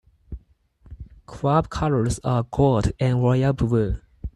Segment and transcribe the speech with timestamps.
[1.27, 3.99] Club colours are gold and royal blue.